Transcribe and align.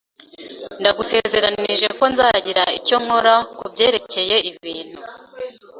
Ndagusezeranije 0.81 1.87
ko 1.97 2.03
nzagira 2.11 2.63
icyo 2.79 2.95
nkora 3.03 3.35
kubyerekeye 3.59 4.35
ibintu 4.51 4.99